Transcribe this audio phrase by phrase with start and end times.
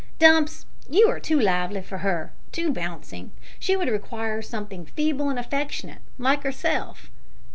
[0.17, 3.29] Dumps, you are too lively for her, too bouncing.
[3.59, 7.11] She would require something feeble and affectionate, like herself.